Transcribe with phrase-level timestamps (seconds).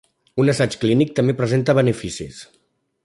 [0.43, 2.41] Un assaig clínic també presenta beneficis.